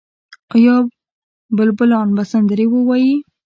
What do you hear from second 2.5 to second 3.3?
ووايي؟